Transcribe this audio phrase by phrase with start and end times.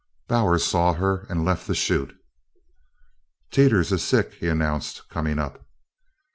[0.27, 2.15] Bowers saw her and left the chute.
[3.51, 5.63] "Teeters is sick," he announced, coming up.